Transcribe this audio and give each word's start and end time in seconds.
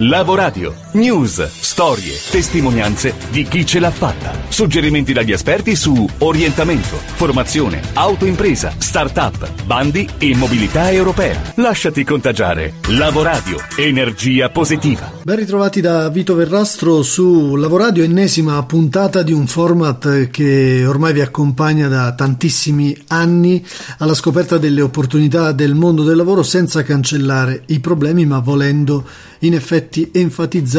Lavoradio. 0.00 0.74
News, 0.92 1.46
storie, 1.50 2.14
testimonianze 2.30 3.14
di 3.30 3.42
chi 3.42 3.66
ce 3.66 3.78
l'ha 3.78 3.90
fatta. 3.90 4.32
Suggerimenti 4.48 5.12
dagli 5.12 5.32
esperti 5.32 5.76
su 5.76 6.08
orientamento, 6.18 6.96
formazione, 6.96 7.82
autoimpresa, 7.92 8.72
start-up, 8.78 9.64
bandi 9.64 10.08
e 10.16 10.34
mobilità 10.34 10.90
europea. 10.90 11.38
Lasciati 11.56 12.04
contagiare. 12.04 12.76
Lavoradio. 12.88 13.58
Energia 13.76 14.48
positiva. 14.48 15.12
Ben 15.22 15.36
ritrovati 15.36 15.82
da 15.82 16.08
Vito 16.08 16.34
Verrastro 16.34 17.02
su 17.02 17.54
Lavoradio, 17.56 18.02
ennesima 18.02 18.62
puntata 18.62 19.22
di 19.22 19.32
un 19.32 19.46
format 19.46 20.30
che 20.30 20.86
ormai 20.86 21.12
vi 21.12 21.20
accompagna 21.20 21.86
da 21.88 22.14
tantissimi 22.14 22.96
anni 23.08 23.62
alla 23.98 24.14
scoperta 24.14 24.56
delle 24.56 24.80
opportunità 24.80 25.52
del 25.52 25.74
mondo 25.74 26.02
del 26.02 26.16
lavoro 26.16 26.42
senza 26.42 26.82
cancellare 26.82 27.64
i 27.66 27.80
problemi 27.80 28.24
ma 28.24 28.38
volendo 28.38 29.04
in 29.40 29.54
effetti 29.54 30.10
enfatizzare 30.12 30.76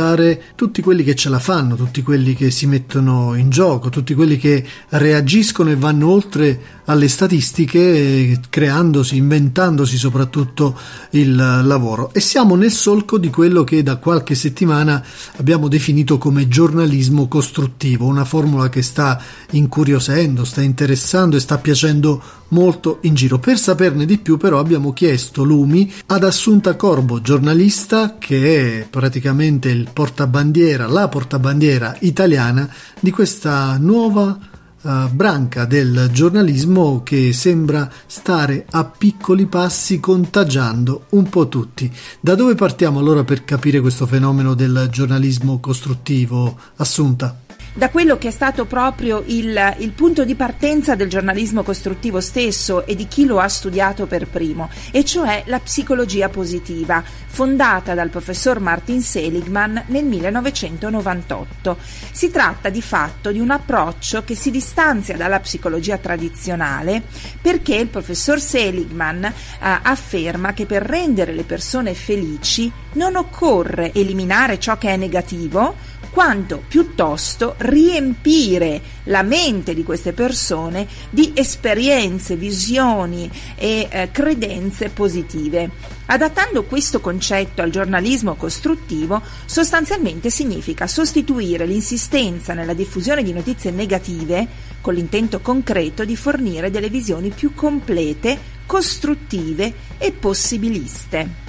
tutti 0.56 0.82
quelli 0.82 1.04
che 1.04 1.16
ce 1.16 1.30
la 1.30 1.40
fanno, 1.40 1.76
tutti 1.76 2.02
quelli 2.02 2.34
che 2.34 2.52
si 2.52 2.68
mettono 2.68 3.36
in 3.36 3.50
gioco, 3.50 3.90
tutti 3.90 4.14
quelli 4.14 4.38
che 4.38 4.66
reagiscono 4.90 5.70
e 5.70 5.76
vanno 5.76 6.10
oltre 6.10 6.60
alle 6.86 7.08
statistiche 7.08 8.40
creandosi, 8.50 9.16
inventandosi 9.18 9.98
soprattutto 9.98 10.78
il 11.12 11.36
lavoro. 11.36 12.12
E 12.14 12.20
siamo 12.20 12.56
nel 12.56 12.72
solco 12.72 13.18
di 13.18 13.30
quello 13.30 13.64
che 13.64 13.84
da 13.84 13.98
qualche 13.98 14.36
settimana 14.36 15.04
abbiamo 15.38 15.68
definito 15.68 16.18
come 16.18 16.48
giornalismo 16.48 17.28
costruttivo, 17.28 18.06
una 18.06 18.26
formula 18.26 18.70
che 18.70 18.82
sta 18.82 19.22
incuriosendo, 19.52 20.44
sta 20.44 20.62
interessando 20.62 21.36
e 21.36 21.40
sta 21.40 21.58
piacendo 21.58 22.22
molto 22.50 23.00
in 23.02 23.14
giro. 23.14 23.40
Per 23.40 23.58
saperne 23.58 24.06
di 24.06 24.18
più 24.18 24.38
però 24.38 24.60
abbiamo 24.60 24.94
chiesto 24.94 25.44
lumi 25.44 25.92
ad 26.08 26.24
Assunta 26.24 26.76
Corbo, 26.76 27.22
giornalista 27.22 28.18
che 28.18 28.82
è 28.82 28.88
praticamente 28.90 29.70
il 29.70 29.90
portabandiera, 29.92 30.88
la 30.88 31.08
portabandiera 31.08 31.96
italiana 32.00 32.72
di 33.00 33.12
questa 33.12 33.78
nuova 33.78 34.38
uh, 34.82 35.10
branca 35.10 35.66
del 35.66 36.10
giornalismo 36.12 37.04
che 37.04 37.34
sembra 37.34 37.90
stare 38.06 38.66
a 38.70 38.86
piccoli 38.86 39.46
passi 39.46 40.00
contagiando 40.00 41.06
un 41.10 41.30
po' 41.30 41.48
tutti. 41.48 41.92
Da 42.20 42.36
dove 42.36 42.56
partiamo 42.56 43.00
allora 43.00 43.24
per 43.24 43.44
capire 43.44 43.80
questo 43.80 44.06
fenomeno 44.06 44.54
del 44.54 44.88
giornalismo 44.92 45.60
costruttivo, 45.60 46.58
Assunta? 46.78 47.49
Da 47.74 47.90
quello 47.90 48.18
che 48.18 48.30
è 48.30 48.32
stato 48.32 48.66
proprio 48.66 49.24
il, 49.28 49.76
il, 49.80 49.92
punto 49.92 50.26
di 50.26 50.36
partenza 50.36 50.96
del 50.96 51.10
giornalismo 51.10 51.64
costruttivo 51.64 52.20
stesso 52.20 52.86
e 52.86 52.96
di 52.96 53.08
chi 53.08 53.26
lo 53.26 53.40
ha 53.40 53.48
studiato 53.48 54.06
per 54.06 54.28
primo, 54.28 54.70
e 54.92 55.06
cioè 55.06 55.44
la 55.46 55.60
psicologia 55.60 56.30
positiva, 56.30 57.04
fondata 57.28 57.94
dal 57.94 58.10
professor 58.10 58.60
Martin 58.60 59.02
Seligman 59.02 59.84
nel 59.88 60.04
1998. 60.06 61.78
Si 62.12 62.32
tratta 62.32 62.70
di 62.70 62.82
fatto 62.82 63.32
di 63.32 63.40
un 63.40 63.52
approccio 63.52 64.24
che 64.24 64.36
si 64.36 64.52
distanzia 64.52 65.16
dalla 65.16 65.40
psicologia 65.40 65.98
tradizionale 65.98 67.04
perché 67.42 67.76
il 67.76 67.88
professor 67.88 68.40
Seligman 68.40 69.24
eh, 69.24 69.34
afferma 69.60 70.54
che 70.54 70.66
per 70.66 70.84
rendere 70.84 71.34
le 71.34 71.44
persone 71.44 71.94
felici 71.94 72.72
non 72.94 73.16
occorre 73.16 73.94
eliminare 73.94 74.60
ciò 74.60 74.78
che 74.78 74.90
è 74.90 74.98
negativo, 74.98 75.76
quanto 76.12 76.64
piuttosto 76.68 77.56
riempire 77.58 78.82
la 79.04 79.24
mente 79.24 79.74
di 79.74 79.84
queste 79.84 80.14
persone 80.14 80.88
di 81.10 81.32
esperienze, 81.36 82.36
visioni 82.36 83.30
e 83.56 83.88
eh, 83.90 84.10
credenze 84.12 84.90
positive. 84.90 85.70
Adattando 86.08 86.64
questo 86.64 87.00
concetto 87.02 87.62
al 87.62 87.70
giornalismo 87.70 88.36
costruttivo, 88.36 89.22
sostanzialmente 89.46 90.30
significa 90.30 90.88
sostituire 90.88 91.66
l'insistenza 91.66 92.54
nella 92.54 92.74
diffusione 92.74 93.24
di 93.24 93.32
notizie 93.32 93.72
negative 93.72 94.48
con 94.82 94.94
l'intento 94.94 95.40
concreto 95.40 96.06
di 96.06 96.16
fornire 96.16 96.72
delle 96.72 96.90
visioni 96.90 97.30
più 97.30 97.54
complete, 97.54 98.38
costruttive 98.66 99.74
e 99.98 100.12
possibiliste. 100.12 101.49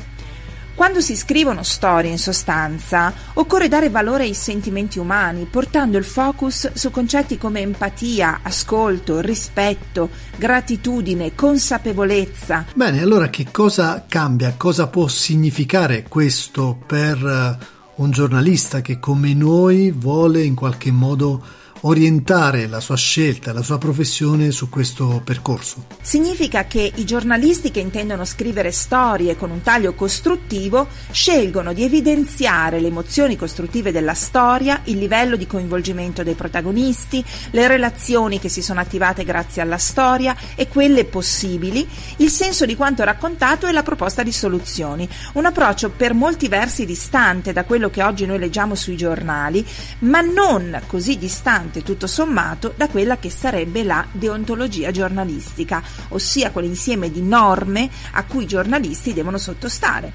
Quando 0.75 1.01
si 1.01 1.15
scrivono 1.17 1.63
storie, 1.63 2.11
in 2.11 2.19
sostanza, 2.19 3.13
occorre 3.35 3.69
dare 3.69 3.91
valore 3.91 4.25
ai 4.25 4.35
sentimenti 4.35 4.99
umani, 4.99 5.45
portando 5.45 5.99
il 5.99 6.05
focus 6.05 6.73
su 6.73 6.91
concetti 6.91 7.37
come 7.37 7.61
empatia, 7.61 8.41
ascolto, 8.43 9.21
rispetto, 9.21 10.09
gratitudine, 10.37 11.35
consapevolezza. 11.35 12.67
Bene, 12.75 13.03
allora 13.03 13.29
che 13.29 13.49
cosa 13.51 14.05
cambia? 14.09 14.55
Cosa 14.57 14.87
può 14.87 15.07
significare 15.09 16.05
questo 16.09 16.79
per 16.87 17.17
eh, 17.25 17.67
un 17.97 18.11
giornalista 18.11 18.81
che 18.81 18.99
come 18.99 19.35
noi 19.35 19.91
vuole 19.91 20.43
in 20.43 20.55
qualche 20.55 20.91
modo 20.91 21.43
orientare 21.83 22.67
la 22.67 22.81
sua 22.81 22.97
scelta, 22.97 23.53
la 23.53 23.63
sua 23.63 23.79
professione 23.79 24.51
su 24.51 24.69
questo 24.69 25.23
percorso. 25.25 25.87
Significa 26.03 26.67
che 26.67 26.93
i 26.95 27.05
giornalisti 27.05 27.71
che 27.71 27.81
intendono 27.81 28.25
scrivere 28.25 28.71
storie 28.71 29.37
con 29.37 29.51
un 29.51 29.63
taglio 29.63 29.95
costruttivo 29.95 30.89
scelgono 31.11 31.73
di 31.73 31.85
evidenziare 31.85 32.81
le 32.81 32.89
emozioni 32.89 33.37
costruttive 33.37 33.93
della 33.93 34.15
storia, 34.15 34.81
il 34.85 34.99
livello 34.99 35.37
di 35.37 35.47
coinvolgimento 35.47 36.23
dei 36.23 36.35
protagonisti, 36.35 37.25
le 37.51 37.69
relazioni 37.69 38.39
che 38.39 38.49
si 38.49 38.63
sono 38.63 38.81
attivate 38.81 39.25
grazie 39.25 39.63
alla 39.63 39.79
storia 39.79 40.37
e 40.55 40.69
quelle 40.69 41.05
possibili, 41.05 41.87
il 42.17 42.31
senso 42.31 42.67
di 42.67 42.77
quanto 42.77 43.05
raccontato 43.05 43.67
e 43.67 43.73
la 43.73 43.83
proposta 43.83 44.23
di 44.23 44.33
soluzioni. 44.33 45.09
Un 45.35 45.47
approccio 45.47 45.91
per 45.91 46.15
molti 46.15 46.49
versi 46.49 46.85
distante 46.85 47.53
da 47.53 47.65
quello 47.65 47.89
che 47.89 48.03
oggi 48.03 48.27
noi 48.27 48.39
leggiamo 48.39 48.75
sui 48.75 48.97
giornali, 48.97 49.65
ma 50.01 50.21
non 50.21 50.81
così 50.87 51.17
distante 51.17 51.70
distante 51.71 51.83
tutto 51.83 52.07
sommato 52.07 52.75
da 52.77 52.89
quella 52.89 53.19
che 53.19 53.31
sarebbe 53.31 53.85
la 53.85 54.05
deontologia 54.11 54.91
giornalistica, 54.91 55.83
ossia 56.09 56.51
quell'insieme 56.51 57.11
di 57.11 57.23
norme 57.23 57.89
a 58.13 58.25
cui 58.25 58.45
i 58.45 58.47
giornalisti 58.47 59.15
devono 59.15 59.39
sottostare. 59.39 60.13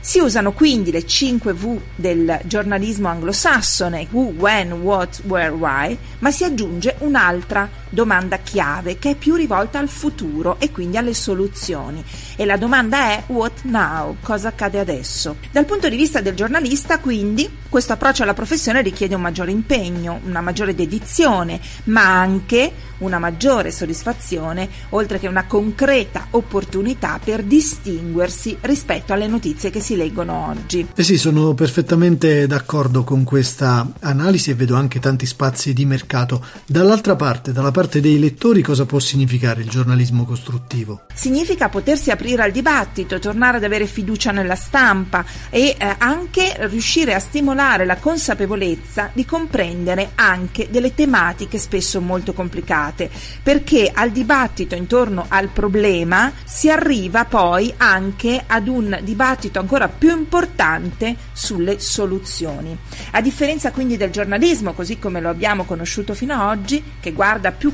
Si 0.00 0.18
usano 0.18 0.52
quindi 0.52 0.90
le 0.90 1.06
5 1.06 1.52
V 1.54 1.80
del 1.94 2.40
giornalismo 2.44 3.08
anglosassone, 3.08 4.08
who, 4.10 4.34
when, 4.36 4.72
what, 4.72 5.22
where, 5.24 5.50
why, 5.50 5.96
ma 6.18 6.30
si 6.30 6.44
aggiunge 6.44 6.96
un'altra 6.98 7.66
domanda 7.94 8.38
chiave 8.38 8.98
che 8.98 9.10
è 9.10 9.14
più 9.14 9.34
rivolta 9.36 9.78
al 9.78 9.88
futuro 9.88 10.56
e 10.58 10.70
quindi 10.70 10.98
alle 10.98 11.14
soluzioni. 11.14 12.04
E 12.36 12.44
la 12.44 12.58
domanda 12.58 13.12
è 13.12 13.22
what 13.28 13.62
now? 13.62 14.16
Cosa 14.20 14.48
accade 14.48 14.78
adesso? 14.78 15.36
Dal 15.50 15.64
punto 15.64 15.88
di 15.88 15.96
vista 15.96 16.20
del 16.20 16.34
giornalista, 16.34 16.98
quindi, 16.98 17.48
questo 17.68 17.94
approccio 17.94 18.22
alla 18.22 18.34
professione 18.34 18.82
richiede 18.82 19.14
un 19.14 19.22
maggiore 19.22 19.50
impegno, 19.50 20.20
una 20.24 20.40
maggiore 20.40 20.74
dedizione, 20.74 21.60
ma 21.84 22.20
anche 22.20 22.72
una 22.98 23.18
maggiore 23.18 23.70
soddisfazione, 23.70 24.68
oltre 24.90 25.18
che 25.18 25.26
una 25.26 25.46
concreta 25.46 26.28
opportunità 26.30 27.20
per 27.22 27.42
distinguersi 27.42 28.56
rispetto 28.62 29.12
alle 29.12 29.26
notizie 29.26 29.70
che 29.70 29.80
si 29.80 29.96
leggono 29.96 30.48
oggi. 30.48 30.88
Eh 30.94 31.02
sì, 31.02 31.18
sono 31.18 31.54
perfettamente 31.54 32.46
d'accordo 32.46 33.04
con 33.04 33.24
questa 33.24 33.90
analisi 34.00 34.50
e 34.50 34.54
vedo 34.54 34.76
anche 34.76 35.00
tanti 35.00 35.26
spazi 35.26 35.72
di 35.72 35.84
mercato. 35.84 36.44
Dall'altra 36.66 37.16
parte, 37.16 37.52
dalla 37.52 37.70
parte 37.70 37.83
parte 37.84 38.00
dei 38.00 38.18
lettori 38.18 38.62
cosa 38.62 38.86
può 38.86 38.98
significare 38.98 39.60
il 39.60 39.68
giornalismo 39.68 40.24
costruttivo? 40.24 41.02
Significa 41.12 41.68
potersi 41.68 42.10
aprire 42.10 42.42
al 42.42 42.50
dibattito, 42.50 43.18
tornare 43.18 43.58
ad 43.58 43.64
avere 43.64 43.86
fiducia 43.86 44.30
nella 44.30 44.54
stampa 44.54 45.22
e 45.50 45.76
eh, 45.78 45.94
anche 45.98 46.56
riuscire 46.60 47.12
a 47.12 47.18
stimolare 47.18 47.84
la 47.84 47.96
consapevolezza 47.96 49.10
di 49.12 49.26
comprendere 49.26 50.12
anche 50.14 50.68
delle 50.70 50.94
tematiche 50.94 51.58
spesso 51.58 52.00
molto 52.00 52.32
complicate, 52.32 53.10
perché 53.42 53.90
al 53.92 54.10
dibattito 54.10 54.74
intorno 54.74 55.26
al 55.28 55.48
problema 55.48 56.32
si 56.46 56.70
arriva 56.70 57.26
poi 57.26 57.72
anche 57.76 58.44
ad 58.46 58.66
un 58.66 58.98
dibattito 59.02 59.58
ancora 59.58 59.88
più 59.88 60.16
importante 60.16 61.16
sulle 61.32 61.78
soluzioni. 61.80 62.74
A 63.10 63.20
differenza 63.20 63.72
quindi 63.72 63.98
del 63.98 64.10
giornalismo, 64.10 64.72
così 64.72 64.98
come 64.98 65.20
lo 65.20 65.28
abbiamo 65.28 65.64
conosciuto 65.64 66.14
fino 66.14 66.32
ad 66.32 66.58
oggi, 66.58 66.82
che 66.98 67.12
guarda 67.12 67.52
più 67.52 67.73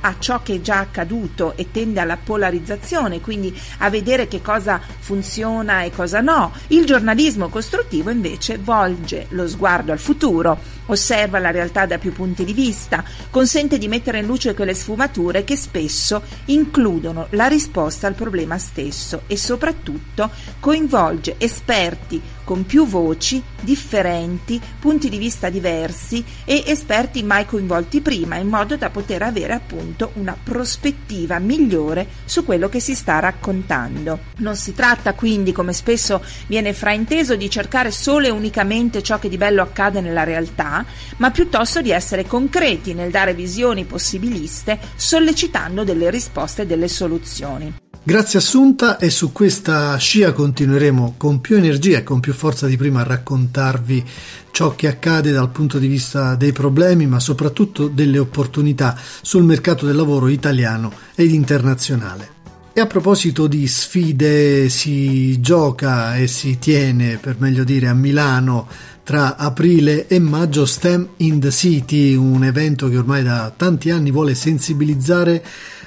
a 0.00 0.16
ciò 0.18 0.42
che 0.42 0.54
è 0.54 0.60
già 0.60 0.78
accaduto 0.78 1.54
e 1.56 1.70
tende 1.70 2.00
alla 2.00 2.16
polarizzazione, 2.16 3.20
quindi 3.20 3.56
a 3.78 3.90
vedere 3.90 4.28
che 4.28 4.42
cosa 4.42 4.80
funziona 4.98 5.82
e 5.82 5.90
cosa 5.90 6.20
no. 6.20 6.52
Il 6.68 6.84
giornalismo 6.84 7.48
costruttivo 7.48 8.10
invece 8.10 8.58
volge 8.58 9.26
lo 9.30 9.46
sguardo 9.48 9.92
al 9.92 9.98
futuro, 9.98 10.58
osserva 10.86 11.38
la 11.38 11.50
realtà 11.50 11.86
da 11.86 11.98
più 11.98 12.12
punti 12.12 12.44
di 12.44 12.52
vista, 12.52 13.04
consente 13.30 13.78
di 13.78 13.88
mettere 13.88 14.18
in 14.18 14.26
luce 14.26 14.54
quelle 14.54 14.74
sfumature 14.74 15.44
che 15.44 15.56
spesso 15.56 16.22
includono 16.46 17.26
la 17.30 17.46
risposta 17.46 18.06
al 18.06 18.14
problema 18.14 18.58
stesso 18.58 19.22
e 19.26 19.36
soprattutto 19.36 20.30
coinvolge 20.60 21.36
esperti 21.38 22.20
con 22.44 22.64
più 22.64 22.86
voci, 22.86 23.42
differenti, 23.60 24.60
punti 24.78 25.08
di 25.08 25.18
vista 25.18 25.50
diversi 25.50 26.24
e 26.44 26.62
esperti 26.66 27.24
mai 27.24 27.44
coinvolti 27.44 28.00
prima, 28.00 28.36
in 28.36 28.46
modo 28.46 28.76
da 28.76 28.88
poter 28.88 29.22
avere 29.22 29.52
appunto 29.86 30.10
una 30.14 30.36
prospettiva 30.40 31.38
migliore 31.38 32.08
su 32.24 32.44
quello 32.44 32.68
che 32.68 32.80
si 32.80 32.94
sta 32.94 33.20
raccontando. 33.20 34.18
Non 34.38 34.56
si 34.56 34.74
tratta 34.74 35.14
quindi, 35.14 35.52
come 35.52 35.72
spesso 35.72 36.22
viene 36.48 36.72
frainteso, 36.72 37.36
di 37.36 37.48
cercare 37.48 37.92
solo 37.92 38.26
e 38.26 38.30
unicamente 38.30 39.02
ciò 39.02 39.18
che 39.18 39.28
di 39.28 39.36
bello 39.36 39.62
accade 39.62 40.00
nella 40.00 40.24
realtà, 40.24 40.84
ma 41.18 41.30
piuttosto 41.30 41.80
di 41.80 41.90
essere 41.90 42.26
concreti 42.26 42.94
nel 42.94 43.10
dare 43.10 43.34
visioni 43.34 43.84
possibiliste, 43.84 44.78
sollecitando 44.96 45.84
delle 45.84 46.10
risposte 46.10 46.62
e 46.62 46.66
delle 46.66 46.88
soluzioni. 46.88 47.85
Grazie 48.06 48.38
Assunta 48.38 48.98
e 48.98 49.10
su 49.10 49.32
questa 49.32 49.96
scia 49.96 50.32
continueremo 50.32 51.14
con 51.16 51.40
più 51.40 51.56
energia 51.56 51.98
e 51.98 52.02
con 52.04 52.20
più 52.20 52.32
forza 52.34 52.68
di 52.68 52.76
prima 52.76 53.00
a 53.00 53.02
raccontarvi 53.02 54.04
ciò 54.52 54.76
che 54.76 54.86
accade 54.86 55.32
dal 55.32 55.50
punto 55.50 55.78
di 55.78 55.88
vista 55.88 56.36
dei 56.36 56.52
problemi 56.52 57.08
ma 57.08 57.18
soprattutto 57.18 57.88
delle 57.88 58.20
opportunità 58.20 58.96
sul 59.22 59.42
mercato 59.42 59.86
del 59.86 59.96
lavoro 59.96 60.28
italiano 60.28 60.92
ed 61.16 61.32
internazionale. 61.32 62.34
E 62.72 62.80
a 62.80 62.86
proposito 62.86 63.48
di 63.48 63.66
sfide, 63.66 64.68
si 64.68 65.40
gioca 65.40 66.14
e 66.16 66.28
si 66.28 66.58
tiene, 66.60 67.16
per 67.16 67.36
meglio 67.38 67.64
dire, 67.64 67.88
a 67.88 67.94
Milano 67.94 68.68
tra 69.02 69.36
aprile 69.36 70.06
e 70.08 70.18
maggio 70.18 70.66
STEM 70.66 71.08
in 71.18 71.40
the 71.40 71.50
City, 71.50 72.14
un 72.14 72.44
evento 72.44 72.88
che 72.88 72.98
ormai 72.98 73.22
da 73.22 73.52
tanti 73.56 73.90
anni 73.90 74.10
vuole 74.10 74.34
sensibilizzare 74.34 75.42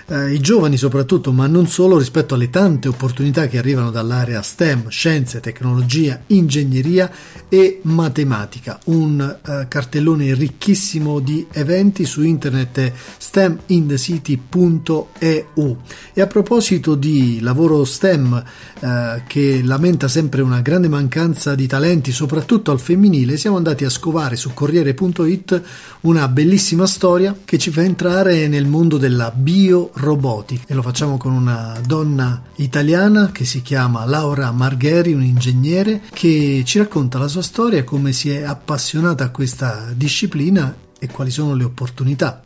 eh, 0.10 0.34
i 0.34 0.40
giovani 0.40 0.76
soprattutto, 0.76 1.32
ma 1.32 1.48
non 1.48 1.68
solo, 1.68 1.98
rispetto 1.98 2.34
alle 2.34 2.50
tante 2.50 2.88
opportunità 2.88 3.46
che 3.48 3.60
arrivano 3.60 3.92
dall'area 3.92 4.42
STEM, 4.42 4.90
scienze, 4.90 5.40
tecnologia, 5.40 6.20
ingegneria 6.28 7.12
e 7.48 7.80
matematica. 7.84 8.80
Un 8.86 9.22
eh, 9.22 9.68
cartellone 9.68 10.34
ricchissimo 10.34 11.20
di 11.20 11.46
eventi 11.52 12.06
su 12.06 12.24
internet 12.24 12.92
stemindecity.eu. 13.18 15.78
E 16.14 16.22
a 16.22 16.28
proposito 16.28 16.96
di 16.96 17.40
lavoro 17.42 17.86
STEM 17.86 18.44
eh, 18.80 19.24
che 19.28 19.62
lamenta 19.64 20.08
sempre 20.08 20.42
una 20.42 20.62
grande 20.62 20.88
mancanza 20.88 21.54
di 21.54 21.68
talenti, 21.68 22.12
soprattutto 22.12 22.72
al 22.72 22.80
femminile, 22.80 23.38
siamo 23.38 23.58
andati 23.58 23.86
a 23.86 23.90
scovare 23.90 24.36
su 24.36 24.52
Corriere.it 24.54 25.62
una 26.02 26.28
bellissima 26.28 26.88
storia 26.88 27.38
che 27.46 27.58
ci 27.58 27.72
fa 27.72 27.84
entrare 27.84 28.48
nel 28.48 28.66
mondo 28.66 28.98
della 28.98 29.32
bio 29.32 29.92
robotica 30.00 30.64
e 30.68 30.74
lo 30.74 30.82
facciamo 30.82 31.18
con 31.18 31.34
una 31.34 31.78
donna 31.86 32.42
italiana 32.56 33.32
che 33.32 33.46
si 33.46 33.62
chiama 33.62 34.06
Laura 34.06 34.52
Margheri, 34.52 35.14
un 35.14 35.24
ingegnere 35.24 36.02
che 36.12 36.64
ci 36.66 36.78
racconta 36.78 37.20
la 37.20 37.28
sua 37.28 37.42
storia, 37.42 37.84
come 37.84 38.14
si 38.14 38.32
è 38.32 38.44
appassionata 38.44 39.26
a 39.26 39.30
questa 39.30 39.90
disciplina 39.94 40.74
e 40.98 41.08
quali 41.08 41.32
sono 41.32 41.54
le 41.54 41.66
opportunità. 41.66 42.42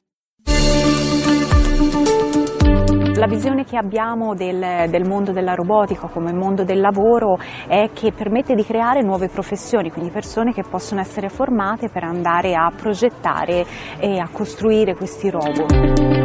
La 3.15 3.27
visione 3.27 3.63
che 3.63 3.77
abbiamo 3.77 4.33
del, 4.33 4.89
del, 4.89 5.07
mondo 5.07 5.31
della 5.31 5.53
robotica 5.53 6.07
come 6.07 6.33
mondo 6.33 6.65
del 6.65 6.81
lavoro 6.81 7.37
è 7.67 7.91
che 7.93 8.11
permette 8.11 8.53
di 8.53 8.65
creare 8.65 9.01
nuove 9.01 9.29
professioni, 9.29 9.91
quindi 9.91 10.11
persone 10.11 10.51
che 10.51 10.63
possono 10.69 10.99
essere 10.99 11.29
formate 11.29 11.87
per 11.89 12.03
andare 12.03 12.53
a 12.53 12.69
progettare 12.75 13.65
e 13.99 14.17
a 14.17 14.27
costruire 14.29 14.95
questi 14.95 15.29
robot. 15.29 16.22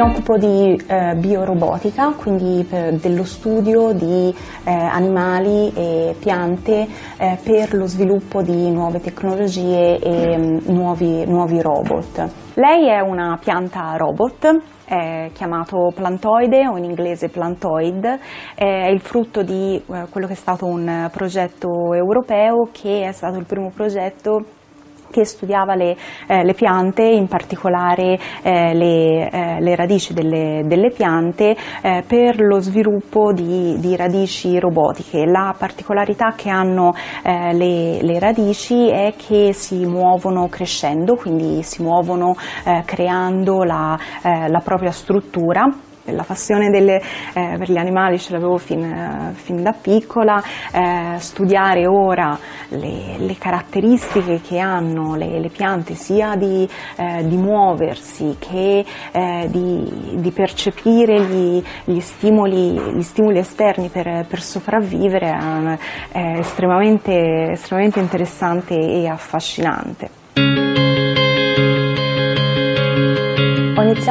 Mi 0.00 0.08
occupo 0.08 0.38
di 0.38 0.82
eh, 0.86 1.14
biorobotica, 1.16 2.14
quindi 2.16 2.66
dello 2.66 3.24
studio 3.24 3.92
di 3.92 4.34
eh, 4.64 4.70
animali 4.72 5.70
e 5.74 6.16
piante 6.18 6.86
eh, 7.18 7.38
per 7.42 7.74
lo 7.74 7.86
sviluppo 7.86 8.40
di 8.40 8.70
nuove 8.70 9.00
tecnologie 9.00 9.98
e 9.98 10.38
mh, 10.38 10.42
mm, 10.42 10.58
nuovi, 10.74 11.26
nuovi 11.26 11.60
robot. 11.60 12.28
Lei 12.54 12.88
è 12.88 13.00
una 13.00 13.38
pianta 13.38 13.94
robot 13.96 14.78
è 14.86 15.30
chiamato 15.34 15.92
plantoide 15.94 16.66
o 16.66 16.76
in 16.76 16.82
inglese 16.82 17.28
plantoid, 17.28 18.18
è 18.56 18.88
il 18.88 19.00
frutto 19.00 19.42
di 19.42 19.76
eh, 19.76 20.06
quello 20.10 20.26
che 20.26 20.32
è 20.32 20.36
stato 20.36 20.66
un 20.66 21.08
progetto 21.12 21.92
europeo 21.92 22.70
che 22.72 23.06
è 23.06 23.12
stato 23.12 23.38
il 23.38 23.44
primo 23.44 23.70
progetto 23.70 24.44
che 25.10 25.24
studiava 25.24 25.74
le, 25.74 25.96
eh, 26.26 26.44
le, 26.44 26.54
piante, 26.54 27.02
in 27.02 27.26
particolare 27.26 28.18
eh, 28.42 28.74
le, 28.74 29.30
eh, 29.30 29.60
le, 29.60 29.76
radici 29.76 30.14
delle, 30.14 30.62
delle 30.64 30.90
piante 30.90 31.56
eh, 31.82 32.04
per 32.06 32.40
lo 32.40 32.60
sviluppo 32.60 33.32
di, 33.32 33.76
di, 33.78 33.96
radici 33.96 34.58
robotiche. 34.58 35.26
La 35.26 35.54
particolarità 35.56 36.32
che 36.36 36.48
hanno 36.48 36.92
eh, 37.22 37.52
le, 37.52 38.02
le, 38.02 38.18
radici 38.18 38.88
è 38.88 39.14
che 39.16 39.52
si 39.52 39.84
muovono 39.84 40.48
crescendo, 40.48 41.16
quindi 41.16 41.62
si 41.62 41.82
muovono 41.82 42.34
eh, 42.64 42.82
creando 42.84 43.64
la, 43.64 43.98
la 44.22 44.60
propria 44.60 44.90
struttura 44.90 45.68
la 46.12 46.22
passione 46.22 46.70
delle, 46.70 46.96
eh, 47.32 47.56
per 47.58 47.70
gli 47.70 47.76
animali 47.76 48.18
ce 48.18 48.32
l'avevo 48.32 48.56
fin, 48.56 48.82
eh, 48.82 49.32
fin, 49.34 49.62
da 49.62 49.72
piccola, 49.72 50.42
eh, 50.72 51.18
studiare 51.18 51.86
ora 51.86 52.38
le, 52.68 53.16
le, 53.18 53.36
caratteristiche 53.38 54.40
che 54.40 54.58
hanno 54.58 55.14
le, 55.14 55.40
le 55.40 55.48
piante 55.48 55.94
sia 55.94 56.36
di, 56.36 56.68
eh, 56.96 57.26
di, 57.26 57.36
muoversi 57.36 58.36
che 58.38 58.84
eh, 59.12 59.48
di, 59.50 60.16
di, 60.16 60.30
percepire 60.30 61.20
gli, 61.22 61.62
gli, 61.84 62.00
stimoli, 62.00 62.72
gli, 62.94 63.02
stimoli, 63.02 63.38
esterni 63.38 63.88
per, 63.88 64.26
per 64.28 64.40
sopravvivere 64.40 65.78
è 66.10 66.38
estremamente, 66.38 67.52
estremamente 67.52 68.00
interessante 68.00 68.74
e 68.74 69.06
affascinante. 69.08 70.69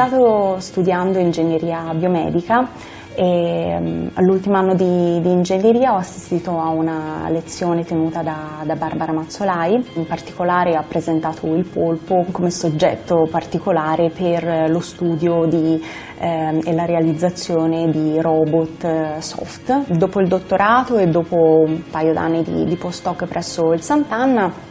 Iniziato 0.00 0.58
studiando 0.60 1.18
ingegneria 1.18 1.92
biomedica 1.92 2.68
e 3.14 3.78
mm, 3.78 4.06
all'ultimo 4.14 4.56
anno 4.56 4.74
di, 4.74 5.20
di, 5.20 5.30
ingegneria 5.30 5.92
ho 5.92 5.96
assistito 5.96 6.58
a 6.58 6.68
una 6.68 7.28
lezione 7.28 7.84
tenuta 7.84 8.22
da, 8.22 8.62
da, 8.62 8.76
Barbara 8.76 9.12
Mazzolai, 9.12 9.74
in 9.94 10.06
particolare 10.06 10.74
ha 10.74 10.82
presentato 10.88 11.46
il 11.54 11.64
polpo 11.66 12.24
come 12.30 12.50
soggetto 12.50 13.28
particolare 13.30 14.08
per 14.08 14.70
lo 14.70 14.80
studio 14.80 15.44
di, 15.44 15.82
eh, 16.18 16.60
e 16.64 16.72
la 16.72 16.86
realizzazione 16.86 17.90
di 17.90 18.18
robot 18.18 18.84
eh, 18.84 19.14
soft. 19.18 19.90
Dopo 19.90 20.20
il 20.20 20.28
dottorato 20.28 20.96
e 20.96 21.08
dopo 21.08 21.64
un 21.66 21.82
paio 21.90 22.14
d'anni 22.14 22.42
di, 22.42 22.64
di 22.64 22.76
postdoc 22.76 23.26
presso 23.26 23.72
il 23.72 23.82
Sant'Anna 23.82 24.69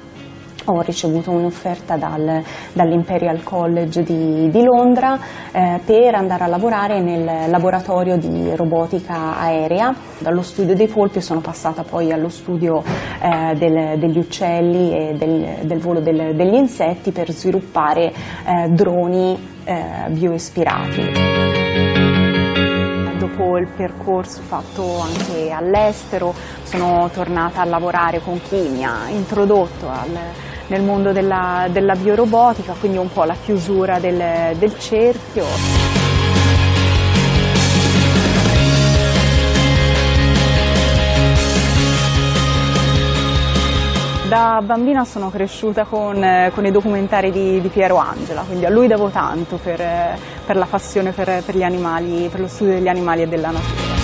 ho 0.72 0.82
ricevuto 0.82 1.32
un'offerta 1.32 1.96
dal, 1.96 2.44
dall'Imperial 2.74 3.44
College 3.44 4.04
di, 4.04 4.50
di 4.50 4.64
Londra 4.64 5.20
eh, 5.52 5.80
per 5.84 6.16
andare 6.16 6.44
a 6.44 6.48
lavorare 6.48 7.00
nel 7.02 7.50
laboratorio 7.50 8.18
di 8.18 8.56
robotica 8.56 9.38
aerea. 9.38 9.94
Dallo 10.20 10.42
studio 10.42 10.76
dei 10.76 10.88
polpi 10.88 11.22
sono 11.22 11.40
passata 11.40 11.84
poi 11.84 12.12
allo 12.12 12.30
studio 12.30 12.84
eh, 13.22 13.56
del, 13.56 13.98
degli 14.00 14.18
uccelli 14.18 14.92
e 14.94 15.14
del, 15.18 15.66
del 15.66 15.80
volo 15.80 16.00
del, 16.00 16.36
degli 16.36 16.56
insetti 16.56 17.12
per 17.12 17.32
sviluppare 17.32 18.12
eh, 18.46 18.70
droni 18.70 19.38
eh, 19.64 20.10
bioespirati 20.10 21.58
dopo 23.20 23.58
il 23.58 23.68
percorso 23.68 24.42
fatto 24.42 25.00
anche 25.00 25.52
all'estero 25.52 26.34
sono 26.64 27.10
tornata 27.14 27.62
a 27.62 27.66
lavorare 27.66 28.22
con 28.22 28.40
chi 28.42 28.70
mi 28.70 28.86
ha 28.86 29.10
introdotto 29.10 29.90
al, 29.90 30.18
nel 30.70 30.82
mondo 30.82 31.12
della, 31.12 31.68
della 31.70 31.96
biorobotica, 31.96 32.74
quindi 32.80 32.98
un 32.98 33.12
po' 33.12 33.24
la 33.24 33.36
chiusura 33.44 34.00
del, 34.00 34.56
del 34.58 34.80
cerchio. 34.80 35.46
Da 44.28 44.62
bambina 44.64 45.06
sono 45.06 45.32
cresciuta 45.32 45.86
con, 45.86 46.52
con 46.54 46.64
i 46.64 46.70
documentari 46.70 47.32
di, 47.32 47.60
di, 47.62 47.68
Piero 47.70 47.96
Angela, 47.98 48.44
quindi 48.44 48.64
a 48.64 48.70
lui 48.70 48.86
devo 48.86 49.10
tanto 49.10 49.58
per, 49.58 49.84
per 50.46 50.56
la 50.56 50.68
passione 50.70 51.12
per, 51.12 51.42
per, 51.44 51.56
animali, 51.64 52.28
per 52.30 52.42
lo 52.42 52.48
studio 52.48 52.74
degli 52.74 52.88
animali 52.88 53.24
e 53.24 53.28
della 53.28 53.50
natura. 53.50 53.99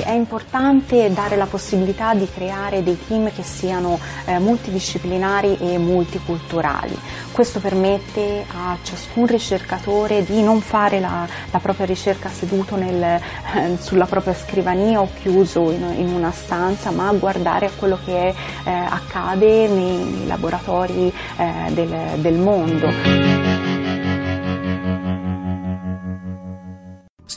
È 0.00 0.12
importante 0.12 1.12
dare 1.12 1.36
la 1.36 1.46
possibilità 1.46 2.14
di 2.14 2.28
creare 2.32 2.82
dei 2.82 2.98
team 3.06 3.32
che 3.32 3.42
siano 3.42 3.98
eh, 4.24 4.38
multidisciplinari 4.38 5.56
e 5.58 5.78
multiculturali. 5.78 6.96
Questo 7.32 7.60
permette 7.60 8.44
a 8.54 8.76
ciascun 8.82 9.26
ricercatore 9.26 10.24
di 10.24 10.42
non 10.42 10.60
fare 10.60 11.00
la, 11.00 11.26
la 11.50 11.58
propria 11.58 11.86
ricerca 11.86 12.28
seduto 12.28 12.76
nel, 12.76 13.02
eh, 13.02 13.20
sulla 13.78 14.06
propria 14.06 14.34
scrivania 14.34 15.00
o 15.00 15.08
chiuso 15.20 15.70
in, 15.70 15.94
in, 15.96 16.08
una 16.08 16.32
stanza, 16.32 16.90
ma 16.90 17.10
guardare 17.12 17.66
a 17.66 17.70
quello 17.76 17.98
che 18.04 18.28
eh, 18.28 18.34
accade 18.64 19.68
nei 19.68 20.26
laboratori 20.26 21.12
eh, 21.36 21.72
del, 21.72 22.20
del 22.20 22.34
mondo. 22.34 23.49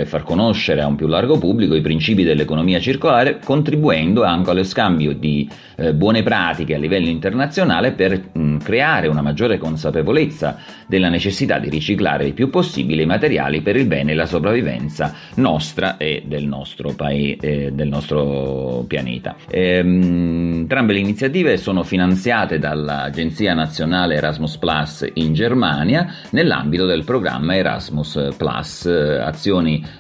far 0.07 0.23
conoscere 0.23 0.81
a 0.81 0.87
un 0.87 0.97
più 0.97 1.07
largo 1.07 1.39
pubblico 1.39 1.75
i 1.75 1.81
principi 1.81 2.25
dell'economia 2.25 2.81
circolare, 2.81 3.39
contribuendo 3.45 4.25
anche 4.25 4.51
allo 4.51 4.65
scambio 4.65 5.13
di 5.13 5.49
eh, 5.77 5.93
buone 5.93 6.23
pratiche 6.23 6.75
a 6.75 6.79
livello 6.79 7.09
internazionale 7.09 7.93
per 7.93 8.31
mh, 8.33 8.59
creare 8.59 9.09
una 9.09 9.23
maggiore 9.23 9.59
consapevolezza 9.59 10.59
della 10.87 11.09
necessità 11.09 11.59
di 11.59 11.69
riciclare 11.69 12.27
il 12.27 12.33
più 12.33 12.49
possibile 12.49 13.03
i 13.03 13.07
materiali 13.07 13.61
per 13.61 13.77
il 13.77 13.87
bene 13.87 14.13
e 14.13 14.15
la 14.15 14.27
sopravvivenza 14.27 15.15
nostra 15.35 15.97
e 15.97 16.23
del 16.27 16.47
nostro, 16.47 16.95
paese, 16.95 17.37
eh, 17.41 17.73
del 17.73 17.89
nostro 17.89 18.85
pianeta. 18.89 19.37
Ehm, 19.51 20.61
entrambe 20.61 20.93
le 20.93 21.01
iniziative 21.01 21.57
sono 21.57 21.83
finanziate 21.83 22.59
dall'Agenzia 22.59 23.55
Nazionale 23.55 24.15
Erasmus 24.15 24.57
Plus 24.57 25.09
in 25.15 25.35
Germania 25.35 26.13
nell'ambito 26.31 26.87
del 26.87 27.05
programma 27.05 27.57
Erasmus 27.57 28.35
Plus, 28.37 28.87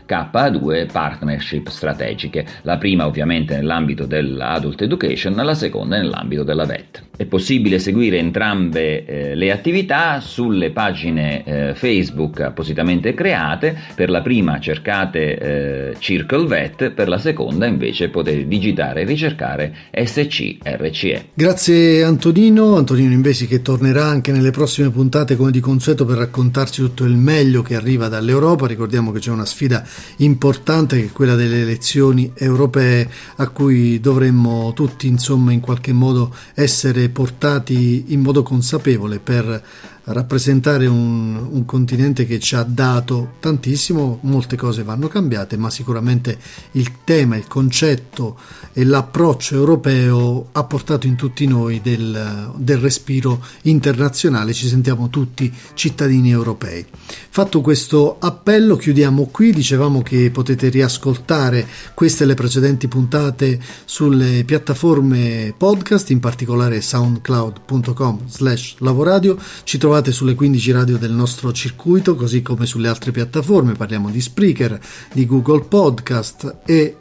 eh, 0.07 0.15
azioni 0.15 0.85
KA2 0.87 0.93
partnership 0.93 1.69
strategiche, 1.69 2.47
la 2.62 2.76
prima 2.79 3.07
ovviamente 3.07 3.57
nell'ambito 3.57 4.07
dell'adult 4.07 4.83
education, 4.83 5.35
la 5.35 5.55
seconda 5.55 5.97
nell'ambito 5.97 6.43
della 6.43 6.65
VET. 6.65 7.03
È 7.16 7.25
possibile 7.25 7.78
seguire 7.78 8.18
entrambe 8.18 9.06
eh, 9.06 9.35
le 9.35 9.50
attività 9.50 10.20
sulle 10.20 10.70
pagine 10.70 11.44
eh, 11.44 11.75
Facebook 11.75 12.40
appositamente 12.40 13.14
create, 13.14 13.75
per 13.94 14.11
la 14.11 14.20
prima 14.20 14.61
cercate 14.61 15.38
eh, 15.38 15.96
Circle 15.99 16.46
VET, 16.46 16.90
per 16.90 17.08
la 17.08 17.16
seconda 17.16 17.64
invece 17.64 18.11
potete 18.11 18.46
digitare 18.46 19.00
e 19.00 19.04
ricercare 19.04 19.75
SCRCE. 19.92 21.28
Grazie 21.32 22.04
Antonino, 22.04 22.76
Antonino 22.76 23.12
Invesi 23.12 23.46
che 23.46 23.62
tornerà 23.62 24.04
anche 24.04 24.30
nelle 24.30 24.50
prossime 24.50 24.90
puntate 24.90 25.37
come 25.37 25.50
di 25.50 25.61
consueto 25.61 26.04
per 26.04 26.18
raccontarci 26.18 26.82
tutto 26.82 27.04
il 27.04 27.16
meglio 27.16 27.62
che 27.62 27.76
arriva 27.76 28.08
dall'Europa, 28.08 28.66
ricordiamo 28.66 29.11
che 29.11 29.20
c'è 29.20 29.30
una 29.30 29.46
sfida 29.46 29.82
importante 30.18 30.99
che 30.99 31.06
è 31.06 31.12
quella 31.12 31.35
delle 31.35 31.62
elezioni 31.62 32.30
europee 32.35 33.08
a 33.37 33.49
cui 33.49 34.00
dovremmo 34.00 34.75
tutti 34.75 35.06
insomma 35.06 35.52
in 35.52 35.61
qualche 35.61 35.94
modo 35.94 36.35
essere 36.54 37.06
portati 37.09 38.13
in 38.13 38.21
modo 38.21 38.43
consapevole 38.43 39.19
per 39.19 39.63
rappresentare 40.07 40.87
un, 40.87 41.35
un, 41.35 41.65
continente 41.65 42.27
che 42.27 42.39
ci 42.39 42.55
ha 42.55 42.63
dato 42.63 43.35
tantissimo, 43.41 44.21
molte 44.23 44.57
cose 44.57 44.85
vanno 44.85 45.09
cambiate, 45.09 45.57
ma 45.57 45.69
sicuramente 45.69 46.39
il 46.73 47.03
tema, 47.03 47.37
il 47.37 47.49
concetto 47.49 48.39
e 48.73 48.85
l'approccio 48.85 49.57
europeo 49.57 50.49
ha 50.53 50.63
portato 50.65 51.07
in 51.07 51.17
tutti 51.17 51.47
noi 51.47 51.81
del, 51.83 52.53
del 52.57 52.79
respiro 52.79 53.45
internazionale, 53.63 54.53
ci 54.53 54.69
sentiamo 54.69 55.09
tutti 55.09 55.53
cittadini 55.75 56.31
europei. 56.31 56.87
Fatto 57.29 57.61
questo 57.61 58.17
appello, 58.21 58.77
chiudiamo 58.77 59.27
qui, 59.27 59.53
dicevamo 59.53 60.03
che 60.03 60.31
potete 60.31 60.69
riascoltare 60.69 61.67
queste 61.95 62.23
e 62.23 62.27
le 62.27 62.35
precedenti 62.35 62.87
puntate 62.87 63.59
sulle 63.85 64.45
piattaforme 64.45 65.53
podcast, 65.57 66.11
in 66.11 66.21
particolare 66.21 66.81
soundcloud.com 66.81 68.21
slash 68.29 68.77
lavoradio, 68.79 69.37
ci 69.65 69.79
trovate 69.79 69.96
trovate 69.97 70.12
sulle 70.12 70.35
15 70.35 70.73
radio 70.73 70.99
del 70.99 71.12
nostro 71.12 71.53
circuito, 71.53 72.17
così 72.17 72.43
come 72.43 72.67
sulle 72.67 72.88
altre 72.88 73.12
piattaforme, 73.12 73.73
parliamo 73.73 74.11
di 74.11 74.21
Spreaker, 74.21 74.79
di 75.15 75.25
Google 75.25 75.65
Podcast 75.65 76.57
e 76.67 76.97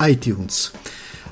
iTunes. 0.00 0.72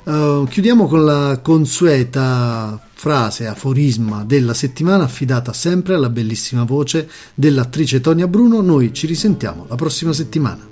Uh, 0.03 0.45
chiudiamo 0.47 0.85
con 0.85 1.03
la 1.03 1.39
consueta 1.41 2.79
frase, 2.93 3.47
aforisma 3.47 4.23
della 4.25 4.53
settimana 4.53 5.05
affidata 5.05 5.53
sempre 5.53 5.95
alla 5.95 6.09
bellissima 6.09 6.63
voce 6.65 7.09
dell'attrice 7.33 7.99
Tonia 7.99 8.27
Bruno. 8.27 8.61
Noi 8.61 8.93
ci 8.93 9.07
risentiamo 9.07 9.65
la 9.67 9.75
prossima 9.75 10.13
settimana. 10.13 10.67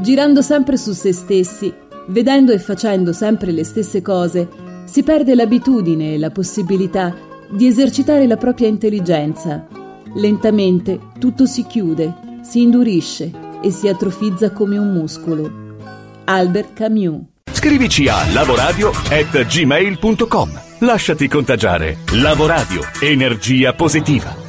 Girando 0.00 0.42
sempre 0.42 0.76
su 0.76 0.92
se 0.92 1.14
stessi, 1.14 1.72
vedendo 2.08 2.52
e 2.52 2.58
facendo 2.58 3.14
sempre 3.14 3.52
le 3.52 3.64
stesse 3.64 4.02
cose, 4.02 4.48
si 4.84 5.02
perde 5.02 5.34
l'abitudine 5.34 6.12
e 6.12 6.18
la 6.18 6.30
possibilità 6.30 7.14
di 7.50 7.66
esercitare 7.66 8.26
la 8.26 8.36
propria 8.36 8.68
intelligenza 8.68 9.77
Lentamente 10.14 10.98
tutto 11.18 11.46
si 11.46 11.66
chiude, 11.66 12.14
si 12.42 12.62
indurisce 12.62 13.30
e 13.62 13.70
si 13.70 13.88
atrofizza 13.88 14.52
come 14.52 14.78
un 14.78 14.92
muscolo. 14.92 15.66
Albert 16.24 16.74
Camus 16.74 17.22
Scrivici 17.58 18.06
a 18.06 18.24
lavoradio@gmail.com. 18.32 20.60
Lasciati 20.78 21.26
contagiare. 21.26 21.98
Lavoradio, 22.12 22.82
energia 23.00 23.72
positiva. 23.72 24.46